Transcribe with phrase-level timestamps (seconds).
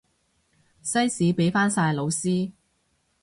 [0.81, 2.53] 西史畀返晒老師